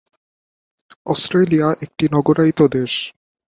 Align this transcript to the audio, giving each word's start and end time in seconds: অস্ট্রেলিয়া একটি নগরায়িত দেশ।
অস্ট্রেলিয়া 1.05 1.67
একটি 1.81 2.05
নগরায়িত 2.11 2.59
দেশ। 2.71 2.93